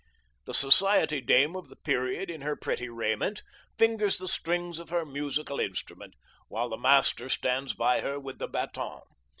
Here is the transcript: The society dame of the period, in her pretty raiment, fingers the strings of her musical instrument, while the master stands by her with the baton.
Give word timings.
The 0.45 0.55
society 0.55 1.21
dame 1.21 1.55
of 1.55 1.67
the 1.69 1.75
period, 1.75 2.31
in 2.31 2.41
her 2.41 2.55
pretty 2.55 2.89
raiment, 2.89 3.43
fingers 3.77 4.17
the 4.17 4.27
strings 4.27 4.79
of 4.79 4.89
her 4.89 5.05
musical 5.05 5.59
instrument, 5.59 6.15
while 6.47 6.69
the 6.69 6.75
master 6.77 7.29
stands 7.29 7.75
by 7.75 8.01
her 8.01 8.19
with 8.19 8.39
the 8.39 8.47
baton. 8.47 9.03